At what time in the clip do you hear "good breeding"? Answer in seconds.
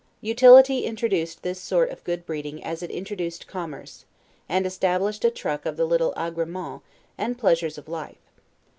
2.03-2.63